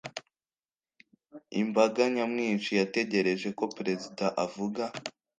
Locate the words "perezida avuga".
3.75-4.83